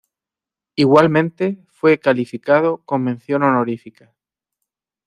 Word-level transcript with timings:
Igualmente 0.75 1.63
fue 1.67 1.99
calificado 1.99 2.79
con 2.85 3.03
mención 3.03 3.43
honorífica. 3.43 4.15